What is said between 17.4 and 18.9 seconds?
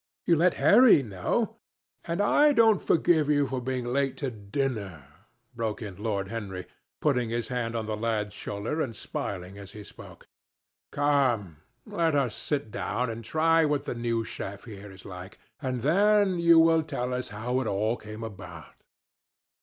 it all came about."